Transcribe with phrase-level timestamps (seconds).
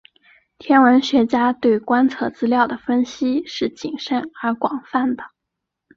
[0.57, 5.25] 天文学家对观测资料的分析是谨慎而广泛的。